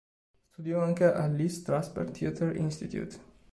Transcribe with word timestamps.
Studiò 0.49 0.81
anche 0.81 1.03
al 1.03 1.35
Lee 1.35 1.47
Strasberg 1.47 2.09
Theatre 2.09 2.57
Institute. 2.57 3.19